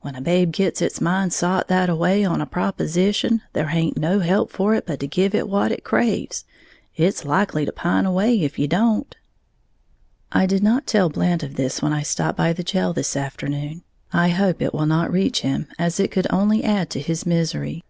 [0.00, 4.52] When a babe gits its mind sot thataway on a proposition, there haint no help
[4.52, 6.44] for it but to give it what it craves.
[6.94, 9.16] It's likely to pine away if you don't."
[10.30, 13.82] I did not tell Blant of this when I stopped by the jail this afternoon,
[14.12, 17.82] I hope it will not reach him, as it could only add to his misery.